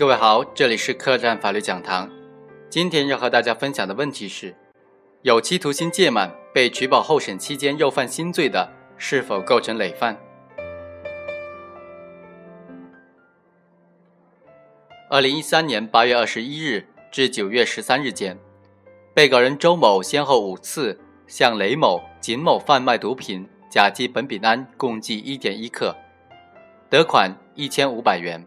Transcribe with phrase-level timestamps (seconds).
[0.00, 2.10] 各位好，这里是客栈法律讲堂。
[2.70, 4.56] 今天要和大家分享的问题是：
[5.20, 10.16] 有期徒刑届满被取保候审期间又犯新罪的，是否构成累犯？
[15.10, 18.38] 二零一三年八月二十一日至九月十三日间，
[19.12, 25.94] 被告人周某先后五次向雷某、景某贩卖毒品甲基苯丙胺，共计一点一克，
[26.88, 28.42] 得款一千五百元。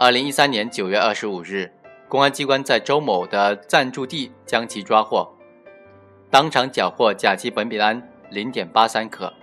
[0.00, 1.68] 二零一三年九月二十五日，
[2.08, 5.28] 公安机关在周某的暂住地将其抓获，
[6.30, 9.34] 当场缴获甲基苯丙胺零点八三克。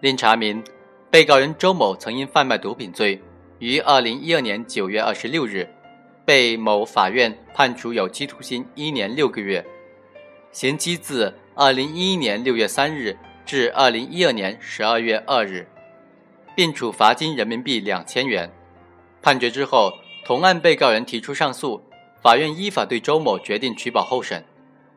[0.00, 0.64] 另查明，
[1.10, 3.20] 被告人周某曾因贩卖毒品罪，
[3.58, 5.68] 于二零一二年九月二十六日，
[6.24, 9.62] 被某法院判处有期徒刑一年六个月，
[10.50, 15.68] 刑期自二零一一年六月三日至二零一二年十二月二日，
[16.56, 18.50] 并处罚金人民币两千元。
[19.20, 19.92] 判决之后，
[20.24, 21.82] 同案被告人提出上诉，
[22.22, 24.44] 法院依法对周某决定取保候审。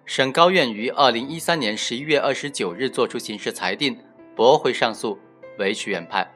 [0.05, 3.97] 省高院于二零一三年十一月二十九日作出刑事裁定，
[4.36, 5.17] 驳回上诉，
[5.58, 6.30] 维持原判。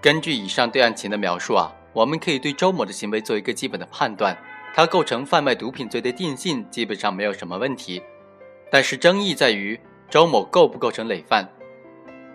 [0.00, 4.36] 根据以上对案情的描述啊，我们可以对周某的行为做一个基本的判断，
[4.74, 8.02] 他构成贩卖毒品罪的定性基本上没有什么问题。
[8.70, 11.48] 但是争议在于周某构不构成累犯。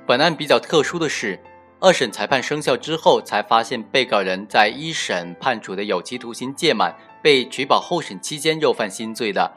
[0.05, 1.39] 本案比较特殊的是。
[1.79, 9.51] 二审裁判生效之后，才发现被告人在一审判处的有期徒刑届满被取保候审期间又犯新罪的，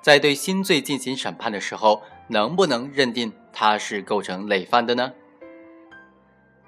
[0.00, 5.12] 在对新罪进行审判的时候，能不能认定他是构成累犯的呢？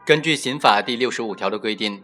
[0.04, 2.02] 根据刑法第六十五条的规定，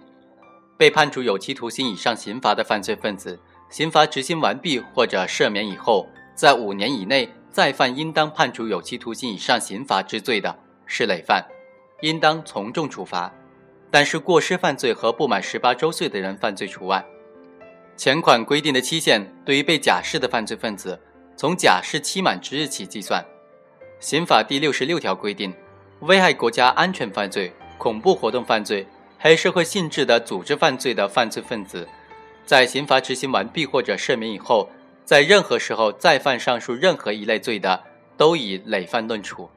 [0.79, 3.39] 被判处有期徒刑以上刑罚的犯罪分子，
[3.69, 11.45] 刑罚执行完毕或者赦免以后，在五年以内再犯应当判处有期徒刑以上刑罚之罪的，是累犯。
[12.01, 13.33] 应当从重处罚，
[13.91, 17.05] 但是过失犯罪和不满十八周岁的人犯罪除外。
[17.97, 20.99] 前款规定的期限对于被假释的犯罪分子，
[21.37, 23.25] 从假释期满之日起计算。
[24.01, 25.55] 刑法第六十六条规定，
[26.01, 28.87] 危害国家安全犯罪、恐怖活动犯罪、
[29.19, 31.89] 黑社会性质的组织犯罪的犯罪分子，
[32.45, 34.69] 在刑罚执行完毕或者赦免以后，
[35.05, 37.83] 在任何时候再犯上述任何一类罪的，
[38.17, 39.49] 都以累犯论处。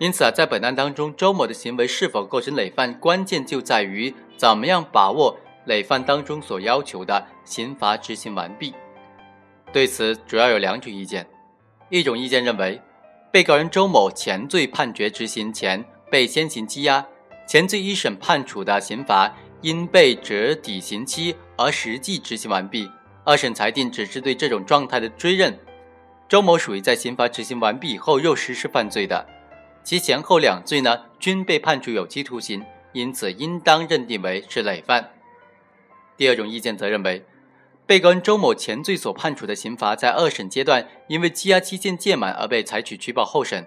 [0.00, 8.72] 因此啊，在本案当中，周某的行为是否构成累犯，关键就在于怎么样把握累犯当中所要求的刑罚执行完毕。
[9.70, 11.26] 对此，主要有两种意见。
[11.90, 12.80] 一种意见认为，
[13.30, 17.06] 被告人周某前罪判决执行前被先行羁押，
[17.46, 19.30] 前罪一审判处的刑罚
[19.60, 22.90] 因被折抵刑期而实际执行完毕，
[23.22, 25.58] 二审裁定只是对这种状态的追认，
[26.26, 29.26] 周某属于在刑罚执行完毕以后又实施犯罪的。
[29.82, 35.10] 其前后两罪呢，均被判处有期徒刑，因此应当认定为是累犯。
[36.16, 37.24] 第二种意见则认为，
[37.86, 43.66] 被告人周某前罪所判处的刑罚，在二审阶段因为羁押期限届满而被采取取保候审。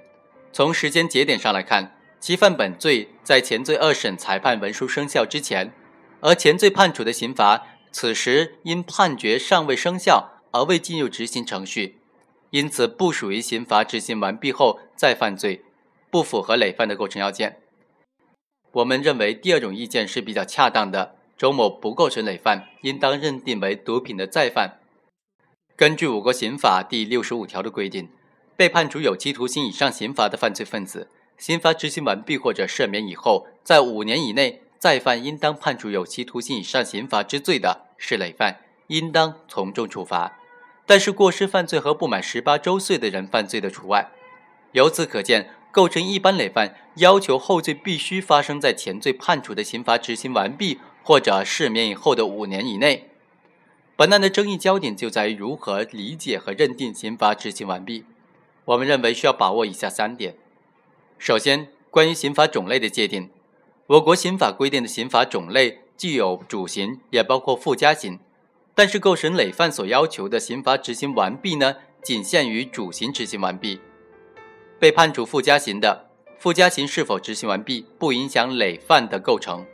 [0.54, 5.74] 从时间节点上来看，其犯本罪在前罪二审裁判文书生效之前，
[6.22, 11.98] 而前罪判处的刑罚，此时因判决尚未生效而未进入执行程序，
[12.52, 15.64] 因此不属于刑罚执行完毕后再犯罪。
[16.14, 17.58] 不符合累犯的构成要件，
[18.72, 21.16] 我们认为第二种意见是比较恰当的。
[21.36, 24.78] 周某不构成累犯，应当认定为毒品的再犯。
[25.76, 28.10] 根据我国刑法第六十五条的规定，
[28.56, 31.08] 被判处有期徒刑以上刑罚的犯罪分子，
[31.40, 40.38] 刑罚执行完毕或者赦免以后，在五年以内再犯应当判处有期徒刑以上刑罚之罪的，是累犯，应当从重处罚。
[40.86, 44.12] 但是过失犯罪和不满十八周岁的人犯罪的除外。
[44.74, 45.50] 由此可见。
[45.74, 53.10] 构成一般累犯，要求后罪必须发生在前罪判处的刑罚执行完毕或者赦免以后的五年以内。
[53.96, 58.06] 本案的争议焦点就在于如何理解和认定刑罚执行完毕。
[58.66, 60.36] 我们认为需要把握以下三点：
[61.18, 63.32] 首先，关于刑罚种类的界定，
[63.88, 68.20] 我国刑法规定的刑罚种类既有主刑，也包括附加刑，
[68.76, 73.80] 但是构成累犯所要求的刑罚执行完毕呢，仅限于主刑执行完毕。
[74.84, 79.66] 被判处附加刑的，附加刑是否执行完毕，不影响累犯的构成，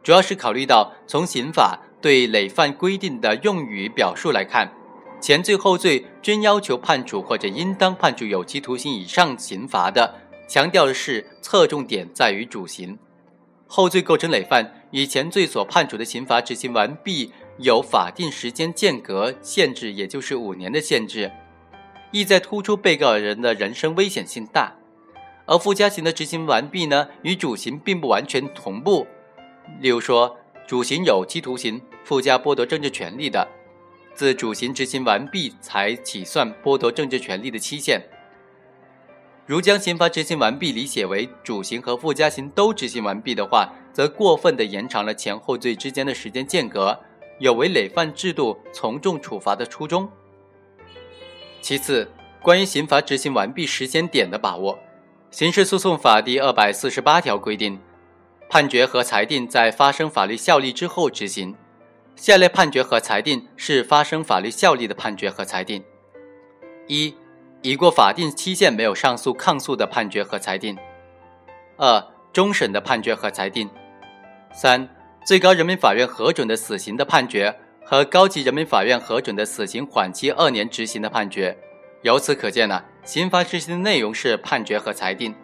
[0.00, 4.72] 主要是考虑到从刑法对累犯规定的用语表述来看，
[5.20, 10.14] 前罪后罪均要求判处或者应当判处有期徒刑以上刑罚的，
[10.46, 12.96] 强调的是侧重点在于主刑，
[13.66, 21.32] 后罪构成累犯与前罪所判处的刑罚执行完毕有法定时间间隔限制，也就是五年的限制。
[22.14, 24.76] 意在突出被告人的人身危险性大，
[25.46, 29.04] 而附加刑的执行完毕呢，与主刑并不完全同步。
[29.80, 33.48] 例如说，主刑有期徒刑附加剥夺政治权利的，
[34.14, 38.00] 自主刑执行完毕才起算剥夺政治权利的期限。
[39.44, 46.96] 如将刑罚执行完毕理解为主刑和附加刑都执行完毕的话，则过分的延长了前后罪之间的时间间隔，
[47.40, 50.08] 有违累犯制度从重处罚的初衷。
[51.64, 52.06] 其次，
[52.42, 54.74] 关于刑罚执行完毕时间点的把握，
[55.30, 57.80] 《刑事诉讼法》第二百四十八条规定，
[58.50, 61.56] 判决和裁定在发生法律效力之后执行。
[62.16, 65.82] 下列判决和裁定是发生法律效力的判决和裁定：
[66.86, 67.14] 一。
[67.62, 70.76] 已过法定期限没有上诉抗诉的判决和裁定；
[71.78, 73.66] 二、终审的判决和裁定；
[74.52, 74.86] 三、
[75.26, 81.56] 最高人民法院核准的死刑的判决和高级人民法院核准的死刑缓期二年执行的判决。
[82.02, 85.34] 由此可见呢，刑罚执行的内容是判决和裁定，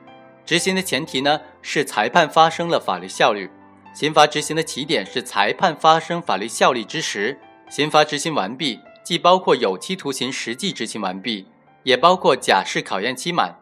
[0.44, 3.48] 执行的前提呢是裁判发生了法律效力。
[3.94, 7.38] 刑罚执行的起点是裁判发生法律效力之时，
[7.68, 11.46] 刑罚执行完毕，既包括有期徒刑实际执行完毕。
[11.82, 13.58] 也包括假释考验期满，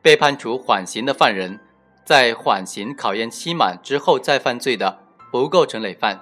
[0.00, 1.58] 被判处缓刑的犯人，
[2.04, 5.00] 在缓刑考验期满之后再犯罪的，
[5.32, 6.20] 不构成累犯，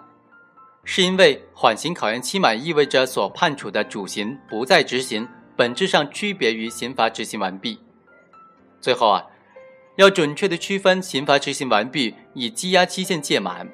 [0.90, 7.78] 是因为缓刑考验期满意味着所判处的主刑不再执行，本质上区别于刑罚执行完毕。
[8.80, 9.22] 最后啊，
[9.96, 13.68] 要准确的区分刑罚执行完毕以羁押期限届满，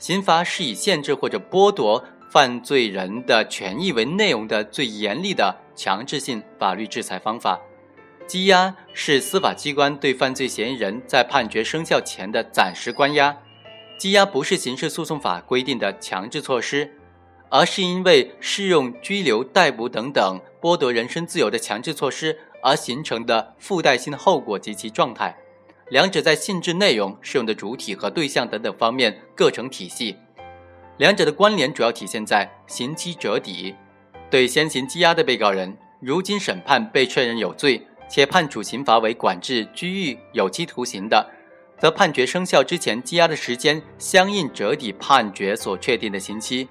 [0.00, 2.04] 刑罚是以限制或者剥夺。
[2.32, 7.60] 犯罪人的权益为内容的最严厉的强制性法律制裁方法，
[8.28, 13.36] 羁押是司法机关对犯罪嫌疑人在判决生效前的暂时关押。
[14.00, 16.90] 羁押不是刑事诉讼法规定的强制措施，
[17.50, 25.36] 而是因为适用拘留、逮捕等等剥夺人身自由的强制措施而形成的附带性后果及其状态。
[25.90, 30.16] 两者在性质、内容、适用的主体和对象等等方面各成体系。
[30.96, 33.74] 两者的关联主要体现在刑期折抵。
[34.30, 41.28] 对先行羁押的被告人，如今审判被确认有罪，且判处刑罚为管制、拘役、有期徒刑的，
[41.80, 46.68] 则判决生效之前羁押的时间相应折抵判决所确定的刑期。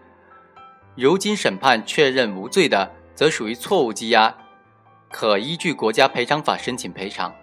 [0.96, 4.36] 如今审判确认无罪的，则属于错误羁押，
[5.10, 7.34] 可依据国家赔偿法申请赔偿。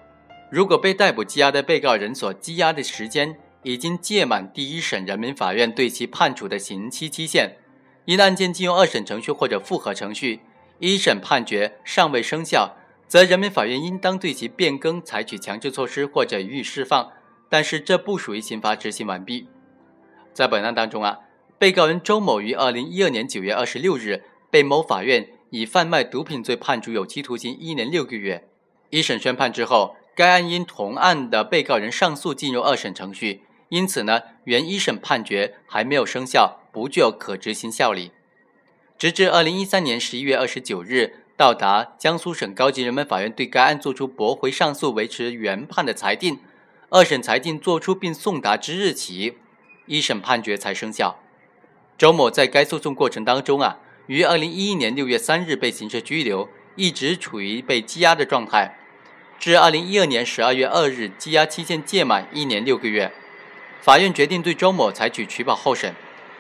[0.51, 7.57] 如果被逮捕羁押的被告人所羁押的时间，已经届满第一审人民法院对其判处的刑期期限，
[8.05, 10.43] 因案件进入二审程序或者复核程序，
[10.79, 12.77] 一审判决尚未生效，
[13.09, 17.11] 则人民法院应当对其变更采取强制措施或者予以释放。
[17.49, 19.49] 但是这不属于刑罚执行完毕。
[20.33, 21.21] 在本案当中啊，
[21.59, 28.49] 被告人周某于二零一二年九月二十六日被某法院以贩卖毒品罪判处有期徒刑一年六个月。
[28.91, 33.43] 一审宣判之后，该案因同案的被告人上诉进入二审程序。
[33.69, 38.13] 因此呢，原一审判决还没有生效，不具有可执行效力。
[38.97, 46.39] 直至二零一三年十一月二十九日，到达江苏省高级人民法院对该案作出驳回上诉、维持原判的裁定，
[46.89, 49.39] 二审裁定作出并送达之日起，
[49.87, 51.19] 一审判决才生效。
[51.99, 58.79] 周某在该诉讼过程当中啊，于二零一一年六月三日被刑事拘留，一直处于被羁押的状态，
[59.41, 63.13] 至二零一二年十二月二日羁押期限届满一年六个月。
[63.81, 65.95] 法院决定对周某采取取保候审。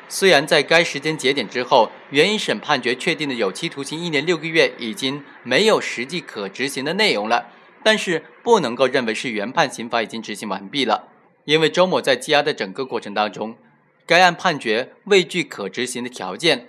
[0.09, 7.49] 虽然在该时间节点之后，原一审判决确定的有期徒刑一年六个月已经没有实际可执行的内容了，
[7.83, 11.09] 但是不能够认为是原判刑罚已经执行完毕了。
[11.45, 13.56] 因为周某在羁押的整个过程当中，
[14.04, 16.68] 该案判决未具可执行的条件，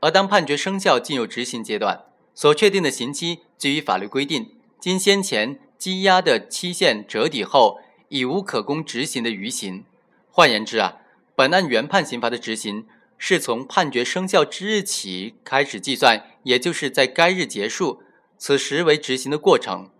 [0.00, 2.04] 而当判决生效进入执行阶段，
[2.34, 7.80] 所确定的刑期基于法律规定，经先前羁押的期限折抵后。
[8.08, 9.84] 已无可供执行的余刑。
[10.30, 10.98] 换言之啊，
[11.34, 12.86] 本案原判刑罚的执行
[13.18, 18.00] 是从判决生效之日起开始计算，也就是在该日结束，
[18.38, 19.90] 此时为执行的过程。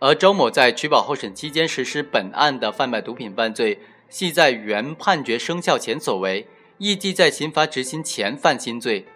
[0.00, 3.78] 而周某在取保候审期间实施本案的贩卖毒品犯罪，
[4.08, 9.06] 系在原判决生效前所为，亦即在刑罚执行前犯新罪，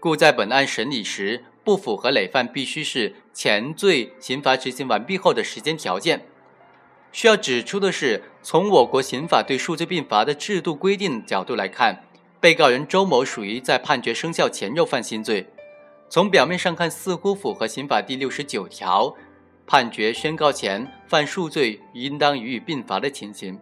[0.00, 6.24] 故在本案审理时不符合累犯必须是前罪刑罚执行完毕后的时间条件。
[7.12, 12.04] 需要指出的是，从我国刑法对数罪并罚的制度规定角度来看，
[12.40, 15.46] 被告人周某属于在判决生效前又犯新罪。
[16.08, 19.14] 从表面上看，似乎符合刑法第六十九条
[19.72, 23.58] 判决宣告前犯数罪应当予以并罚的情形。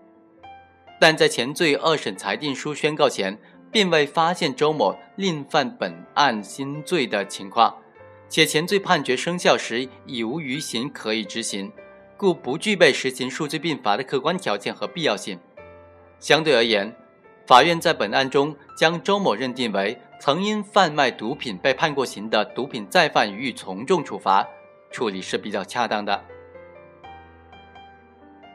[1.00, 3.38] 但在前罪二审裁定书宣告前，
[3.70, 7.72] 并未发现周某另犯本案新罪的情况，
[8.28, 11.70] 且前罪判决生效时已无余刑可以执行。
[12.16, 15.38] 故不具备实行数罪并罚的客观条件和必要性。
[16.18, 16.92] 相对而言，
[17.46, 24.44] 法院在本案中将周某认定为曾因贩卖毒品被判过刑的毒品再犯，予以从重处罚，
[24.90, 26.24] 处理是比较恰当的。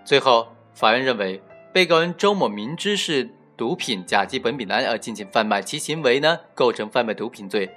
[0.04, 1.42] 最后，法院认为，
[1.74, 7.70] 被告人周某明知是毒品甲基苯丙胺而进行贩卖，其行为呢构成贩卖毒品罪，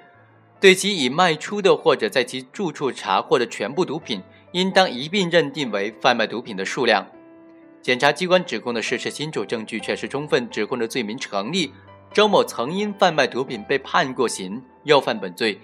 [0.61, 4.21] 对其已卖出的或者在其住处查获的全部毒品，
[4.53, 7.07] 应当一并认定为贩卖毒品的数量。
[7.81, 11.73] 检察机关指控的事实清楚，证据确实充分，指控的罪名成立。
[12.12, 15.61] 周某曾因贩卖毒品被判过刑，又犯本罪，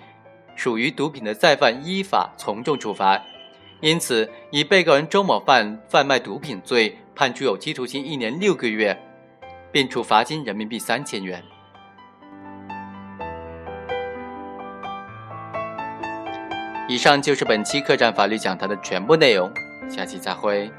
[0.57, 3.21] 属于毒品的再犯，依法从重处罚。
[3.81, 8.99] 因此，以被告人周某犯贩卖毒品罪，判处有期徒刑一年六个月，
[9.71, 11.43] 并处罚金人民币三千元。
[16.89, 19.53] 以上就是本期客栈法律讲坛的全部内容，
[19.89, 20.71] 下期再会。